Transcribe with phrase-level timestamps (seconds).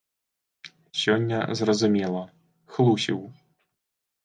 [1.01, 2.23] Сёння зразумела—
[2.77, 3.19] хлусіў.